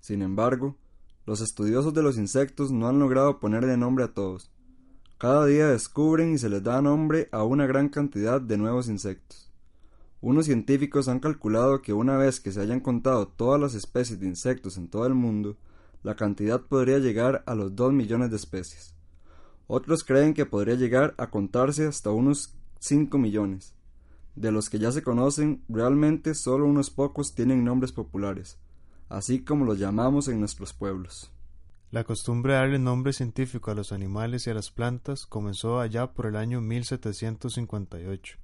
[0.00, 0.76] Sin embargo,
[1.26, 4.50] los estudiosos de los insectos no han logrado ponerle nombre a todos.
[5.22, 9.52] Cada día descubren y se les da nombre a una gran cantidad de nuevos insectos.
[10.20, 14.26] Unos científicos han calculado que una vez que se hayan contado todas las especies de
[14.26, 15.56] insectos en todo el mundo,
[16.02, 18.96] la cantidad podría llegar a los 2 millones de especies.
[19.68, 23.76] Otros creen que podría llegar a contarse hasta unos 5 millones.
[24.34, 28.58] De los que ya se conocen, realmente solo unos pocos tienen nombres populares,
[29.08, 31.30] así como los llamamos en nuestros pueblos.
[31.92, 36.14] La costumbre de darle nombre científico a los animales y a las plantas comenzó allá
[36.14, 38.38] por el año 1758.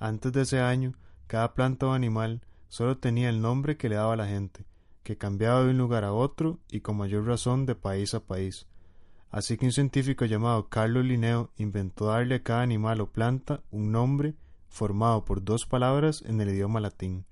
[0.00, 0.94] Antes de ese año,
[1.28, 4.66] cada planta o animal solo tenía el nombre que le daba la gente,
[5.04, 8.66] que cambiaba de un lugar a otro y con mayor razón de país a país.
[9.30, 13.92] Así que un científico llamado Carlos Linneo inventó darle a cada animal o planta un
[13.92, 14.34] nombre
[14.68, 17.26] formado por dos palabras en el idioma latín.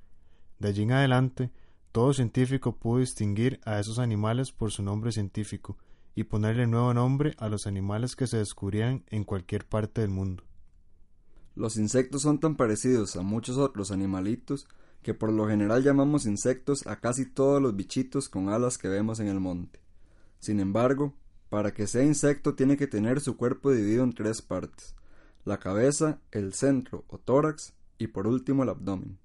[0.60, 1.50] De allí en adelante,
[1.92, 5.76] todo científico pudo distinguir a esos animales por su nombre científico
[6.14, 10.44] y ponerle nuevo nombre a los animales que se descubrían en cualquier parte del mundo.
[11.56, 14.68] Los insectos son tan parecidos a muchos otros animalitos
[15.02, 19.18] que por lo general llamamos insectos a casi todos los bichitos con alas que vemos
[19.20, 19.80] en el monte.
[20.38, 21.14] Sin embargo,
[21.48, 24.94] para que sea insecto tiene que tener su cuerpo dividido en tres partes,
[25.44, 29.18] la cabeza, el centro o tórax y por último el abdomen.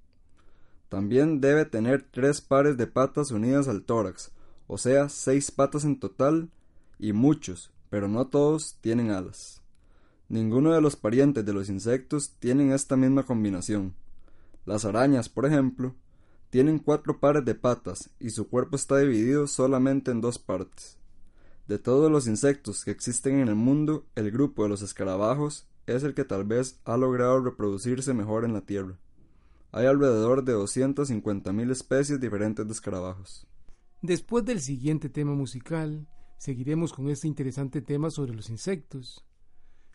[0.96, 4.32] También debe tener tres pares de patas unidas al tórax,
[4.66, 6.50] o sea, seis patas en total
[6.98, 9.62] y muchos, pero no todos, tienen alas.
[10.30, 13.94] Ninguno de los parientes de los insectos tienen esta misma combinación.
[14.66, 15.94] Las arañas, por ejemplo,
[16.50, 20.98] tienen cuatro pares de patas y su cuerpo está dividido solamente en dos partes.
[21.68, 26.04] De todos los insectos que existen en el mundo, el grupo de los escarabajos es
[26.04, 28.98] el que tal vez ha logrado reproducirse mejor en la Tierra.
[29.76, 33.46] Hay alrededor de 250.000 especies diferentes de escarabajos.
[34.02, 39.26] Después del siguiente tema musical, seguiremos con este interesante tema sobre los insectos.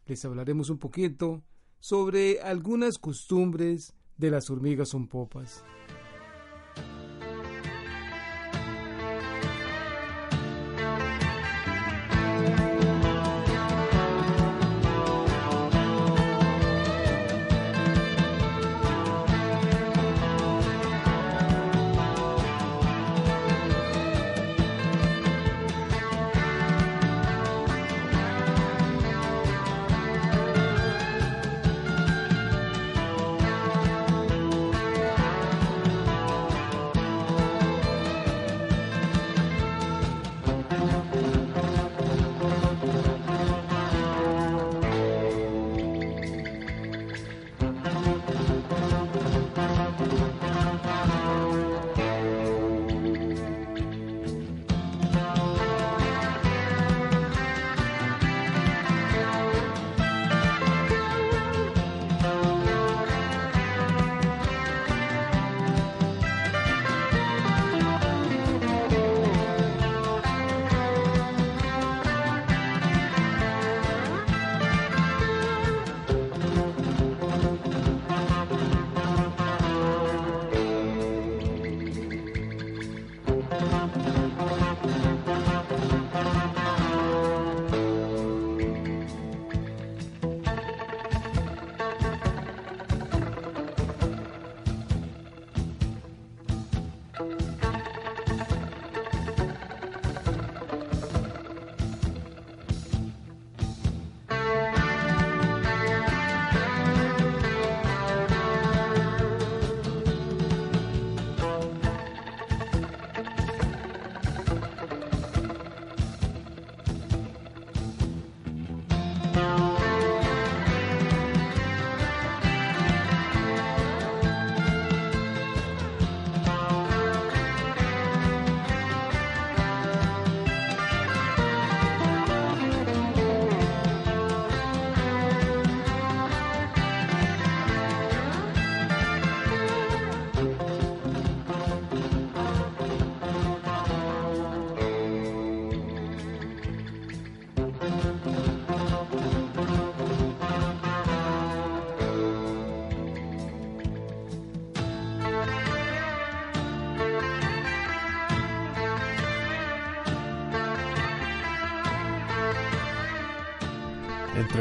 [0.04, 1.42] Les hablaremos un poquito
[1.78, 5.64] sobre algunas costumbres de las hormigas son.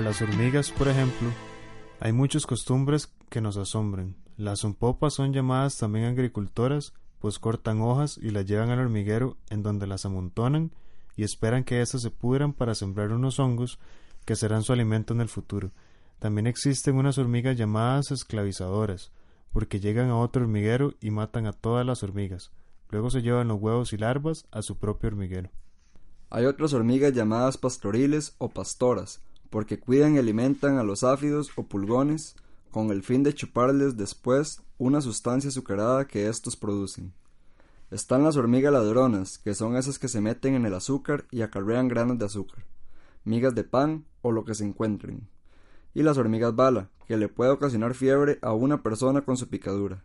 [0.01, 1.29] Las hormigas, por ejemplo,
[1.99, 4.15] hay muchas costumbres que nos asombran.
[4.37, 9.61] Las zumpopas son llamadas también agricultoras, pues cortan hojas y las llevan al hormiguero en
[9.61, 10.71] donde las amontonan
[11.17, 13.77] y esperan que éstas se pudran para sembrar unos hongos
[14.23, 15.71] que serán su alimento en el futuro.
[16.19, 19.11] También existen unas hormigas llamadas esclavizadoras,
[19.51, 22.51] porque llegan a otro hormiguero y matan a todas las hormigas.
[22.89, 25.49] Luego se llevan los huevos y larvas a su propio hormiguero.
[26.29, 31.63] Hay otras hormigas llamadas pastoriles o pastoras, porque cuidan y alimentan a los áfidos o
[31.63, 32.35] pulgones
[32.71, 37.13] con el fin de chuparles después una sustancia azucarada que éstos producen.
[37.91, 41.87] Están las hormigas ladronas, que son esas que se meten en el azúcar y acarrean
[41.87, 42.63] granos de azúcar,
[43.23, 45.27] migas de pan o lo que se encuentren.
[45.95, 50.03] Y las hormigas bala, que le puede ocasionar fiebre a una persona con su picadura.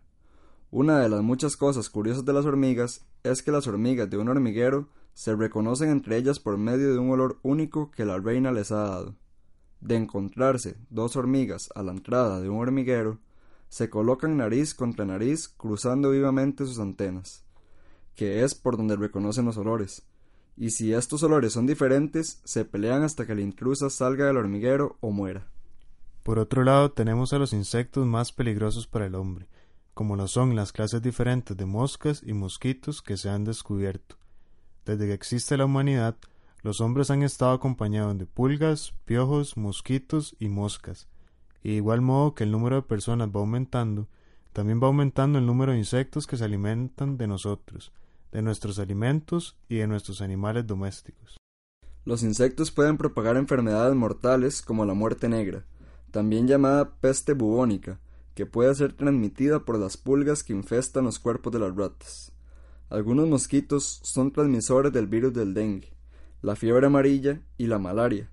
[0.71, 4.29] Una de las muchas cosas curiosas de las hormigas es que las hormigas de un
[4.29, 8.73] hormiguero se reconocen entre ellas por medio de un olor único que la reina les
[8.73, 9.15] ha dado.
[9.85, 13.19] De encontrarse dos hormigas a la entrada de un hormiguero,
[13.69, 17.45] se colocan nariz contra nariz cruzando vivamente sus antenas,
[18.15, 20.03] que es por donde reconocen los olores,
[20.57, 24.97] y si estos olores son diferentes, se pelean hasta que la intrusa salga del hormiguero
[25.01, 25.47] o muera.
[26.23, 29.49] Por otro lado, tenemos a los insectos más peligrosos para el hombre,
[29.93, 34.17] como lo son las clases diferentes de moscas y mosquitos que se han descubierto.
[34.87, 36.17] Desde que existe la humanidad,
[36.65, 41.09] los hombres han estado acompañados de pulgas, piojos, mosquitos y moscas,
[41.63, 44.09] y de igual modo que el número de personas va aumentando,
[44.55, 47.93] también va aumentando el número de insectos que se alimentan de nosotros,
[48.33, 51.37] de nuestros alimentos y de nuestros animales domésticos.
[52.07, 55.67] Los insectos pueden propagar enfermedades mortales como la muerte negra,
[56.13, 58.01] también llamada peste bubónica,
[58.35, 62.33] que puede ser transmitida por las pulgas que infestan los cuerpos de las ratas.
[62.89, 65.94] Algunos mosquitos son transmisores del virus del dengue,
[66.45, 68.31] la fiebre amarilla y la malaria.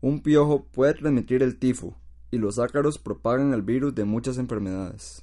[0.00, 1.94] Un piojo puede transmitir el tifo,
[2.30, 5.22] y los ácaros propagan el virus de muchas enfermedades.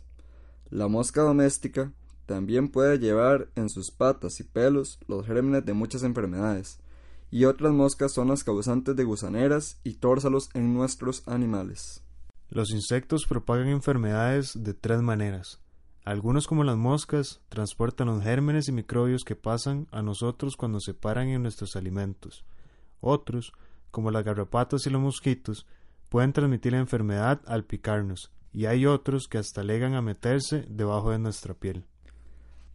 [0.69, 1.91] La mosca doméstica
[2.27, 6.79] también puede llevar en sus patas y pelos los gérmenes de muchas enfermedades,
[7.31, 12.03] y otras moscas son las causantes de gusaneras y tórsalos en nuestros animales.
[12.49, 15.59] Los insectos propagan enfermedades de tres maneras.
[16.09, 20.95] Algunos, como las moscas, transportan los gérmenes y microbios que pasan a nosotros cuando se
[20.95, 22.45] paran en nuestros alimentos.
[22.99, 23.53] Otros,
[23.91, 25.67] como las garrapatas y los mosquitos,
[26.09, 31.11] pueden transmitir la enfermedad al picarnos, y hay otros que hasta llegan a meterse debajo
[31.11, 31.85] de nuestra piel.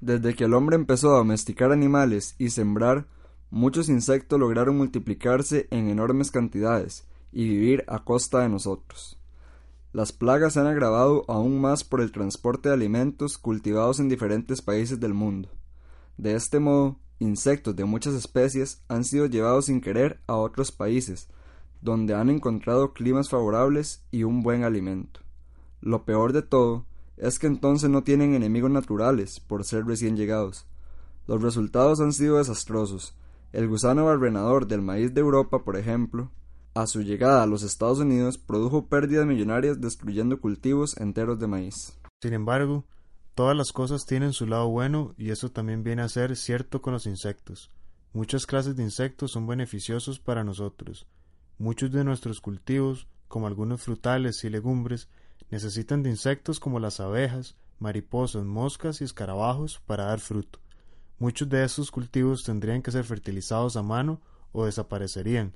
[0.00, 3.09] Desde que el hombre empezó a domesticar animales y sembrar,
[3.50, 9.19] muchos insectos lograron multiplicarse en enormes cantidades y vivir a costa de nosotros.
[9.95, 14.61] Las plagas se han agravado aún más por el transporte de alimentos cultivados en diferentes
[14.61, 15.51] países del mundo.
[16.17, 21.29] De este modo, insectos de muchas especies han sido llevados sin querer a otros países,
[21.81, 25.21] donde han encontrado climas favorables y un buen alimento.
[25.81, 26.87] Lo peor de todo
[27.17, 30.67] es que entonces no tienen enemigos naturales por ser recién llegados.
[31.29, 33.17] Los resultados han sido desastrosos.
[33.53, 36.33] El gusano barrenador del maíz de Europa, por ejemplo,
[36.75, 41.97] a su llegada a los Estados Unidos produjo pérdidas millonarias destruyendo cultivos enteros de maíz.
[42.21, 42.85] Sin embargo,
[43.35, 46.93] todas las cosas tienen su lado bueno y eso también viene a ser cierto con
[46.93, 47.71] los insectos.
[48.12, 51.07] Muchas clases de insectos son beneficiosos para nosotros.
[51.59, 55.09] Muchos de nuestros cultivos, como algunos frutales y legumbres,
[55.50, 60.59] necesitan de insectos como las abejas, mariposas, moscas y escarabajos para dar fruto.
[61.21, 64.21] Muchos de estos cultivos tendrían que ser fertilizados a mano
[64.52, 65.54] o desaparecerían,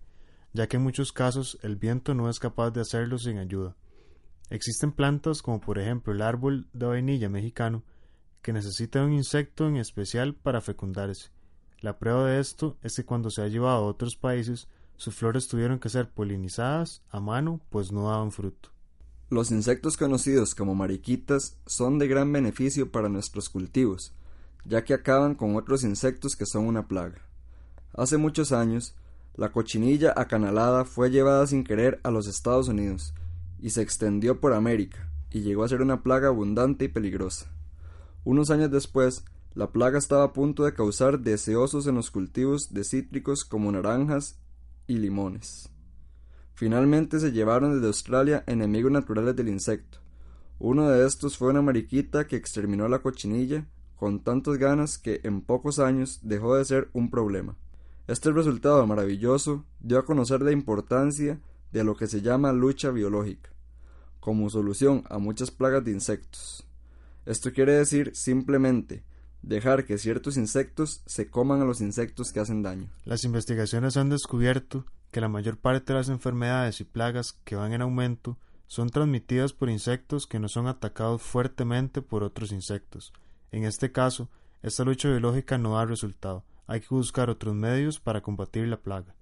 [0.52, 3.76] ya que en muchos casos el viento no es capaz de hacerlo sin ayuda.
[4.50, 7.84] Existen plantas como por ejemplo el árbol de vainilla mexicano
[8.42, 11.30] que necesita un insecto en especial para fecundarse.
[11.80, 15.46] La prueba de esto es que cuando se ha llevado a otros países sus flores
[15.46, 18.70] tuvieron que ser polinizadas a mano pues no daban fruto.
[19.30, 24.14] Los insectos conocidos como mariquitas son de gran beneficio para nuestros cultivos,
[24.64, 27.28] ya que acaban con otros insectos que son una plaga.
[27.92, 28.96] Hace muchos años,
[29.38, 33.14] la cochinilla acanalada fue llevada sin querer a los Estados Unidos
[33.60, 37.46] y se extendió por América y llegó a ser una plaga abundante y peligrosa.
[38.24, 42.82] Unos años después, la plaga estaba a punto de causar deseosos en los cultivos de
[42.82, 44.40] cítricos como naranjas
[44.88, 45.70] y limones.
[46.54, 49.98] Finalmente se llevaron desde Australia enemigos naturales del insecto.
[50.58, 55.42] Uno de estos fue una mariquita que exterminó la cochinilla con tantas ganas que en
[55.42, 57.56] pocos años dejó de ser un problema.
[58.08, 63.50] Este resultado maravilloso dio a conocer la importancia de lo que se llama lucha biológica,
[64.18, 66.66] como solución a muchas plagas de insectos.
[67.26, 69.04] Esto quiere decir simplemente
[69.42, 72.88] dejar que ciertos insectos se coman a los insectos que hacen daño.
[73.04, 77.74] Las investigaciones han descubierto que la mayor parte de las enfermedades y plagas que van
[77.74, 78.38] en aumento
[78.68, 83.12] son transmitidas por insectos que no son atacados fuertemente por otros insectos.
[83.52, 84.30] En este caso,
[84.62, 86.42] esta lucha biológica no da resultado.
[86.68, 89.14] Hay que buscar otros medios para combatir la plaga.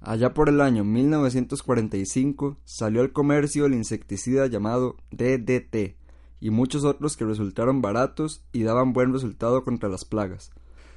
[0.00, 5.94] Allá por el año 1945 salió al comercio el insecticida llamado DDT
[6.40, 10.52] y muchos otros que resultaron baratos y daban buen resultado contra las plagas.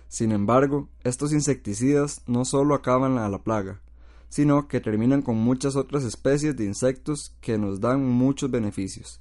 [0.07, 3.81] Sin embargo, estos insecticidas no solo acaban a la plaga,
[4.29, 9.19] sino que terminan con muchas otras especies de insectos que nos dan muchos beneficios.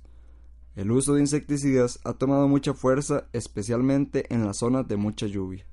[0.76, 5.66] El uso de insecticidas ha tomado mucha fuerza especialmente en las zonas de mucha lluvia,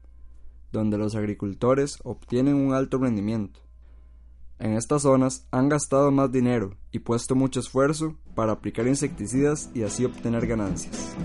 [0.76, 3.62] donde los agricultores obtienen un alto rendimiento.
[4.60, 9.84] En estas zonas han gastado más dinero y puesto mucho esfuerzo para aplicar insecticidas y
[9.84, 11.16] así obtener ganancias.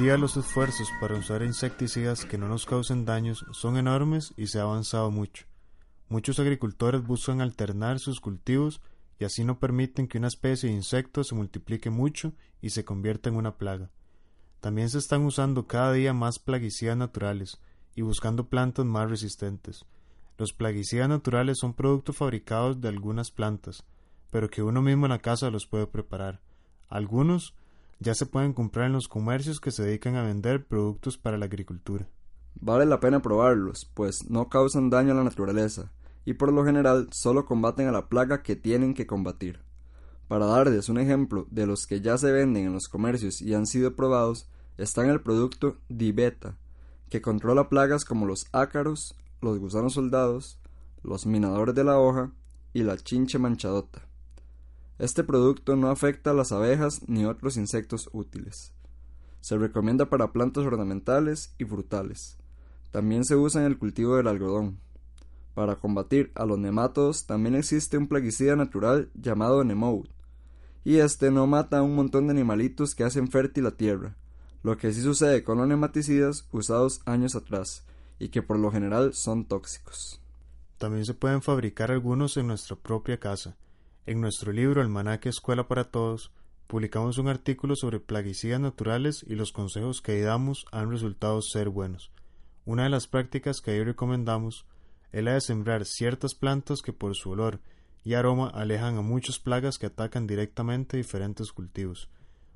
[0.00, 4.62] Los esfuerzos para usar insecticidas que no nos causen daños son enormes y se ha
[4.62, 5.44] avanzado mucho.
[6.08, 8.80] Muchos agricultores buscan alternar sus cultivos
[9.18, 13.28] y así no permiten que una especie de insecto se multiplique mucho y se convierta
[13.28, 13.90] en una plaga.
[14.60, 17.60] También se están usando cada día más plaguicidas naturales
[17.94, 19.84] y buscando plantas más resistentes.
[20.38, 23.84] Los plaguicidas naturales son productos fabricados de algunas plantas,
[24.30, 26.40] pero que uno mismo en la casa los puede preparar.
[26.88, 27.54] Algunos
[28.00, 31.44] ya se pueden comprar en los comercios que se dedican a vender productos para la
[31.44, 32.08] agricultura.
[32.54, 35.92] Vale la pena probarlos, pues no causan daño a la naturaleza,
[36.24, 39.60] y por lo general solo combaten a la plaga que tienen que combatir.
[40.28, 43.66] Para darles un ejemplo de los que ya se venden en los comercios y han
[43.66, 46.56] sido probados, están el producto Dibeta,
[47.10, 50.58] que controla plagas como los ácaros, los gusanos soldados,
[51.02, 52.32] los minadores de la hoja
[52.72, 54.09] y la chinche manchadota.
[55.00, 58.74] Este producto no afecta a las abejas ni otros insectos útiles.
[59.40, 62.36] Se recomienda para plantas ornamentales y frutales.
[62.90, 64.78] También se usa en el cultivo del algodón.
[65.54, 70.06] Para combatir a los nemátodos también existe un plaguicida natural llamado Nemoud,
[70.84, 74.18] y este no mata a un montón de animalitos que hacen fértil la tierra,
[74.62, 77.84] lo que sí sucede con los nematicidas usados años atrás,
[78.18, 80.20] y que por lo general son tóxicos.
[80.76, 83.56] También se pueden fabricar algunos en nuestra propia casa,
[84.06, 86.32] en nuestro libro Almanaque Escuela para Todos,
[86.66, 91.68] publicamos un artículo sobre plaguicidas naturales y los consejos que ahí damos han resultado ser
[91.68, 92.10] buenos.
[92.64, 94.66] Una de las prácticas que ahí recomendamos
[95.12, 97.60] es la de sembrar ciertas plantas que por su olor
[98.04, 102.08] y aroma alejan a muchas plagas que atacan directamente diferentes cultivos.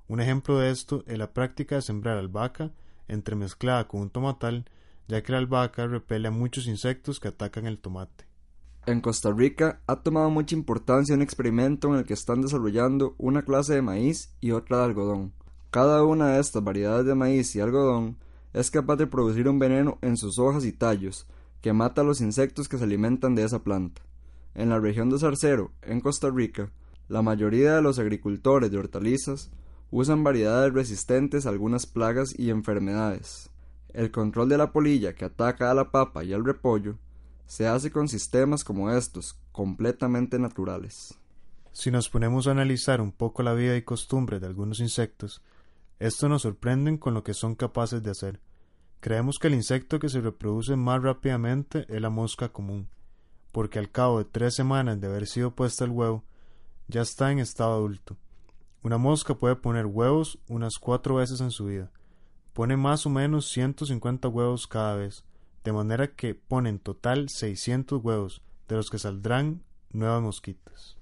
[0.08, 2.72] Un ejemplo de esto es la práctica de sembrar albahaca
[3.08, 4.64] entremezclada con un tomatal,
[5.08, 8.23] ya que la albahaca repele a muchos insectos que atacan el tomate.
[8.86, 13.42] En Costa Rica ha tomado mucha importancia un experimento en el que están desarrollando una
[13.42, 15.32] clase de maíz y otra de algodón.
[15.70, 18.18] Cada una de estas variedades de maíz y algodón
[18.52, 21.26] es capaz de producir un veneno en sus hojas y tallos
[21.62, 24.02] que mata a los insectos que se alimentan de esa planta.
[24.54, 26.70] En la región de Zarcero, en Costa Rica,
[27.08, 29.50] la mayoría de los agricultores de hortalizas
[29.90, 33.48] usan variedades resistentes a algunas plagas y enfermedades.
[33.94, 36.98] El control de la polilla que ataca a la papa y al repollo
[37.46, 41.18] se hace con sistemas como estos, completamente naturales.
[41.72, 45.42] Si nos ponemos a analizar un poco la vida y costumbre de algunos insectos,
[45.98, 48.40] estos nos sorprenden con lo que son capaces de hacer.
[49.00, 52.88] Creemos que el insecto que se reproduce más rápidamente es la mosca común,
[53.52, 56.24] porque al cabo de tres semanas de haber sido puesta el huevo,
[56.88, 58.16] ya está en estado adulto.
[58.82, 61.90] Una mosca puede poner huevos unas cuatro veces en su vida.
[62.52, 65.24] Pone más o menos 150 huevos cada vez,
[65.64, 70.96] de manera que pone en total 600 huevos, de los que saldrán nuevas mosquitas.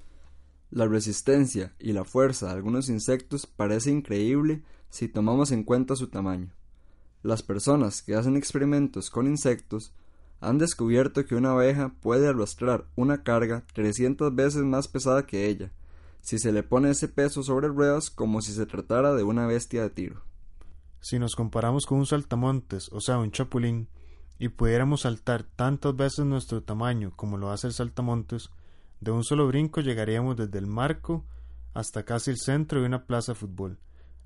[0.71, 6.09] La resistencia y la fuerza de algunos insectos parece increíble si tomamos en cuenta su
[6.09, 6.53] tamaño.
[7.23, 9.93] Las personas que hacen experimentos con insectos
[10.41, 15.73] han descubierto que una abeja puede arrastrar una carga 300 veces más pesada que ella,
[16.21, 19.83] si se le pone ese peso sobre ruedas como si se tratara de una bestia
[19.83, 20.23] de tiro.
[21.01, 23.89] Si nos comparamos con un saltamontes, o sea, un chapulín,
[24.43, 28.51] y pudiéramos saltar tantas veces nuestro tamaño como lo hace el saltamontes,
[29.01, 31.25] de un solo brinco llegaríamos desde el marco
[31.75, 33.79] hasta casi el centro de una plaza de fútbol.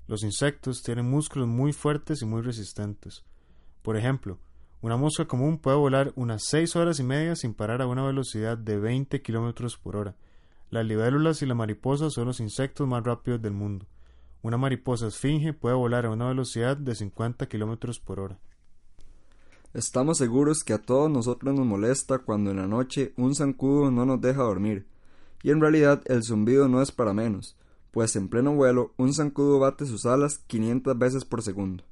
[0.07, 3.25] Los insectos tienen músculos muy fuertes y muy resistentes.
[3.83, 4.39] Por ejemplo,
[4.81, 8.57] una mosca común puede volar unas seis horas y media sin parar a una velocidad
[8.57, 10.15] de 20 kilómetros por hora.
[10.71, 13.85] Las libélulas y las mariposas son los insectos más rápidos del mundo.
[14.41, 18.39] Una mariposa esfinge puede volar a una velocidad de 50 kilómetros por hora.
[19.77, 24.07] Estamos seguros que a todos nosotros nos molesta cuando en la noche un zancudo no
[24.07, 24.87] nos deja dormir,
[25.43, 27.55] y en realidad el zumbido no es para menos,
[27.91, 31.83] pues en pleno vuelo un zancudo bate sus alas 500 veces por segundo.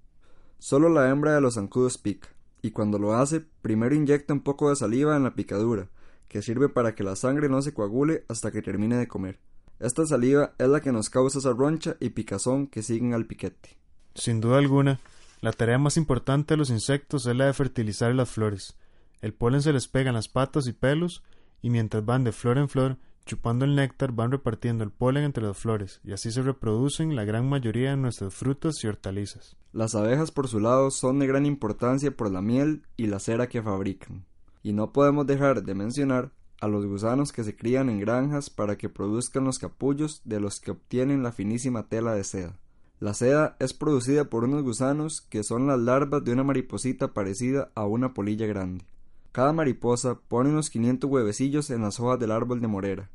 [0.58, 2.28] Solo la hembra de los zancudos pica
[2.64, 5.88] y cuando lo hace, primero inyecta un poco de saliva en la picadura,
[6.28, 9.38] que sirve para que la sangre no se coagule hasta que termine de comer.
[9.80, 13.78] Esta saliva es la que nos causa esa roncha y picazón que siguen al piquete.
[14.16, 15.00] Sin duda alguna,
[15.42, 18.78] la tarea más importante de los insectos es la de fertilizar las flores.
[19.22, 21.24] El polen se les pega en las patas y pelos,
[21.62, 25.44] y mientras van de flor en flor, Chupando el néctar van repartiendo el polen entre
[25.44, 29.58] las flores y así se reproducen la gran mayoría de nuestras frutas y hortalizas.
[29.74, 33.48] Las abejas por su lado son de gran importancia por la miel y la cera
[33.48, 34.26] que fabrican.
[34.62, 38.78] Y no podemos dejar de mencionar a los gusanos que se crían en granjas para
[38.78, 42.60] que produzcan los capullos de los que obtienen la finísima tela de seda.
[43.00, 47.70] La seda es producida por unos gusanos que son las larvas de una mariposita parecida
[47.76, 48.86] a una polilla grande.
[49.34, 53.10] Cada mariposa pone unos 500 huevecillos en las hojas del árbol de morera,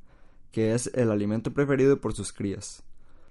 [0.53, 2.83] que es el alimento preferido por sus crías.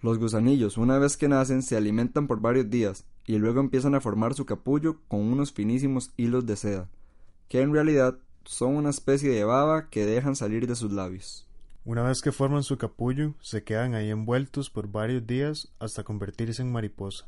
[0.01, 4.01] Los gusanillos, una vez que nacen, se alimentan por varios días y luego empiezan a
[4.01, 6.89] formar su capullo con unos finísimos hilos de seda,
[7.47, 11.48] que en realidad son una especie de baba que dejan salir de sus labios.
[11.85, 16.61] Una vez que forman su capullo, se quedan ahí envueltos por varios días hasta convertirse
[16.61, 17.27] en mariposa.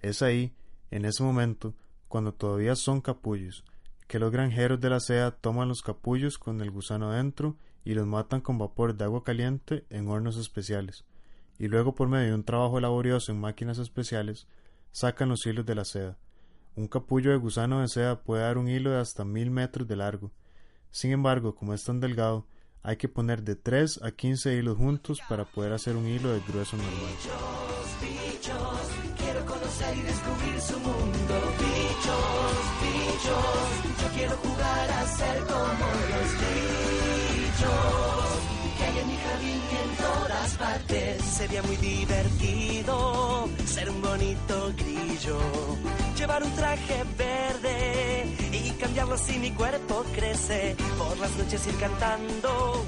[0.00, 0.54] Es ahí,
[0.90, 1.74] en ese momento,
[2.08, 3.64] cuando todavía son capullos,
[4.06, 8.06] que los granjeros de la seda toman los capullos con el gusano adentro y los
[8.06, 11.04] matan con vapor de agua caliente en hornos especiales,
[11.58, 14.46] y luego por medio de un trabajo laborioso en máquinas especiales
[14.92, 16.18] sacan los hilos de la seda.
[16.76, 19.96] Un capullo de gusano de seda puede dar un hilo de hasta mil metros de
[19.96, 20.30] largo.
[20.90, 22.46] Sin embargo, como es tan delgado,
[22.82, 26.40] hay que poner de 3 a 15 hilos juntos para poder hacer un hilo de
[26.40, 27.14] grueso normal.
[29.16, 31.22] quiero conocer y descubrir su mundo.
[33.22, 37.72] Yo quiero jugar a ser como los bichos
[38.76, 41.24] que hay en mi jardín y en todas partes.
[41.24, 45.38] Sería muy divertido ser un bonito grillo,
[46.16, 48.21] llevar un traje verde
[48.92, 50.76] y si mi cuerpo crece.
[50.98, 52.84] Por las noches ir cantando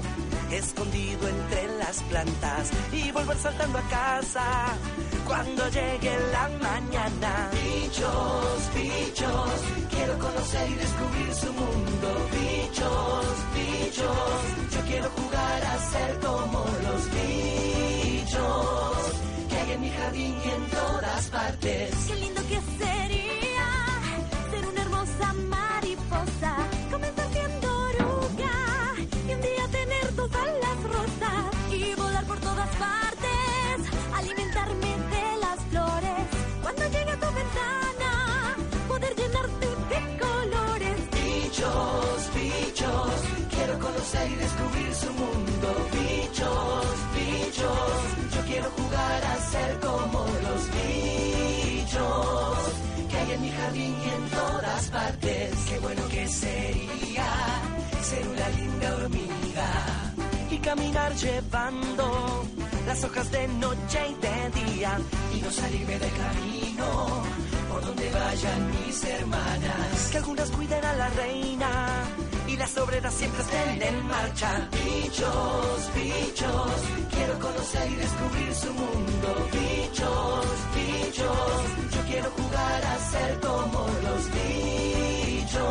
[0.51, 4.77] escondido entre las plantas y volver saltando a casa
[5.25, 7.49] cuando llegue la mañana.
[7.51, 9.49] Bichos, bichos,
[9.89, 12.07] quiero conocer y descubrir su mundo.
[12.33, 18.45] Bichos, bichos, yo quiero jugar a ser como los bichos
[19.49, 21.95] que hay en mi jardín y en todas partes.
[22.07, 22.94] Qué lindo que sería
[63.05, 64.97] hojas de noche y de día
[65.35, 67.23] y no salirme del camino
[67.69, 70.09] por donde vayan mis hermanas.
[70.11, 71.69] Que algunas cuiden a la reina
[72.47, 74.69] y las obreras siempre estén en marcha.
[74.71, 76.71] Bichos, bichos,
[77.11, 79.29] quiero conocer y descubrir su mundo.
[79.51, 81.61] Bichos, bichos,
[81.95, 85.65] yo quiero jugar a ser como los bichos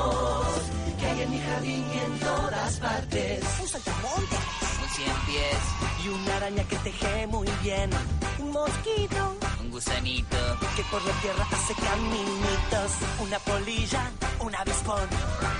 [0.98, 3.44] que hay en mi jardín y en todas partes.
[3.60, 4.38] Un saltamontes.
[4.82, 7.90] Un cien pies y una araña que teje muy bien.
[8.38, 9.36] Un mosquito.
[9.60, 10.36] Un gusanito
[10.76, 12.90] que por la tierra hace caminitos.
[13.20, 15.08] Una polilla, un avispón.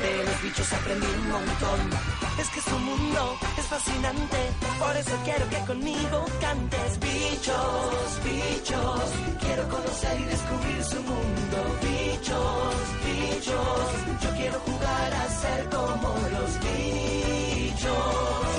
[0.00, 1.80] De los bichos aprendí un montón.
[2.38, 4.38] Es que su mundo es fascinante.
[4.78, 7.00] Por eso quiero que conmigo cantes.
[7.00, 9.02] Bichos, bichos.
[9.40, 11.58] Quiero conocer y descubrir su mundo.
[11.82, 12.74] Bichos,
[13.06, 13.86] bichos.
[14.22, 18.53] Yo quiero jugar a ser como los bichos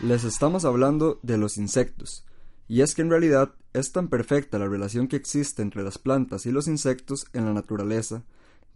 [0.00, 2.26] Les estamos hablando de los insectos,
[2.68, 6.46] y es que en realidad es tan perfecta la relación que existe entre las plantas
[6.46, 8.24] y los insectos en la naturaleza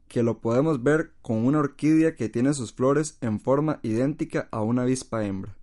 [0.08, 4.62] que lo podemos ver con una orquídea que tiene sus flores en forma idéntica a
[4.62, 5.54] una avispa hembra,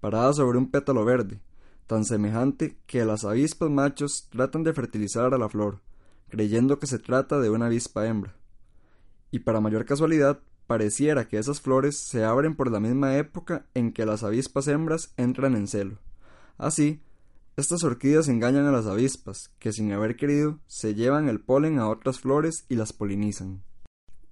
[0.00, 1.40] parada sobre un pétalo verde,
[1.86, 5.80] tan semejante que las avispas machos tratan de fertilizar a la flor,
[6.30, 8.34] creyendo que se trata de una avispa hembra.
[9.30, 13.92] Y para mayor casualidad, pareciera que esas flores se abren por la misma época en
[13.92, 15.98] que las avispas hembras entran en celo.
[16.58, 17.00] Así,
[17.56, 21.88] estas orquídeas engañan a las avispas, que sin haber querido se llevan el polen a
[21.88, 23.62] otras flores y las polinizan.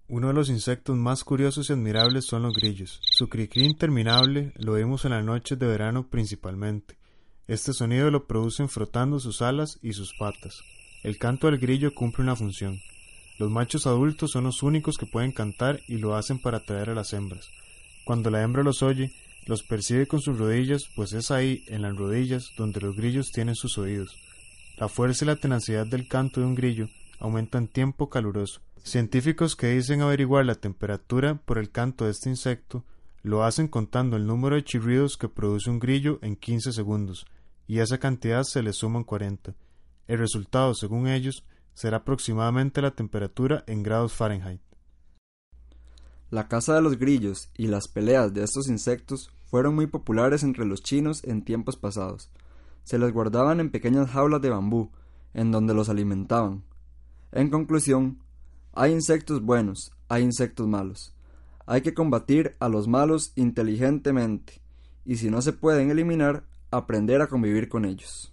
[0.09, 2.99] Uno de los insectos más curiosos y admirables son los grillos.
[3.03, 6.99] Su cri-cri interminable lo vemos en las noches de verano principalmente.
[7.47, 10.63] Este sonido lo producen frotando sus alas y sus patas.
[11.03, 12.81] El canto del grillo cumple una función.
[13.41, 16.95] Los machos adultos son los únicos que pueden cantar y lo hacen para atraer a
[16.95, 17.49] las hembras.
[18.05, 19.15] Cuando la hembra los oye,
[19.47, 23.55] los percibe con sus rodillas, pues es ahí, en las rodillas, donde los grillos tienen
[23.55, 24.15] sus oídos.
[24.77, 28.61] La fuerza y la tenacidad del canto de un grillo aumenta en tiempo caluroso.
[28.85, 32.85] Científicos que dicen averiguar la temperatura por el canto de este insecto
[33.23, 37.25] lo hacen contando el número de chirridos que produce un grillo en 15 segundos,
[37.67, 39.55] y a esa cantidad se le suman 40.
[40.09, 41.43] El resultado, según ellos,
[41.75, 44.61] será aproximadamente la temperatura en grados Fahrenheit.
[46.31, 50.65] La caza de los grillos y las peleas de estos insectos fueron muy populares entre
[50.65, 52.31] los chinos en tiempos pasados.
[52.85, 54.91] Se los guardaban en pequeñas jaulas de bambú,
[55.35, 56.63] en donde los alimentaban.
[57.33, 58.21] En conclusión,
[58.73, 61.15] hay insectos buenos, hay insectos malos.
[61.67, 64.61] Hay que combatir a los malos inteligentemente,
[65.05, 68.33] y si no se pueden eliminar, aprender a convivir con ellos.